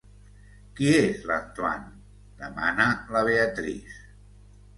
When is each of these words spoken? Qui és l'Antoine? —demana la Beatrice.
Qui 0.77 0.87
és 0.99 1.19
l'Antoine? 1.31 1.91
—demana 2.41 2.89
la 3.17 3.23
Beatrice. 3.29 4.01